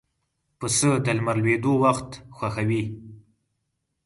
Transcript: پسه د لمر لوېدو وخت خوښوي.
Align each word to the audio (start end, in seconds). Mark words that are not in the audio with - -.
پسه 0.59 0.91
د 1.05 1.07
لمر 1.17 1.37
لوېدو 1.43 1.73
وخت 1.83 2.09
خوښوي. 2.35 2.83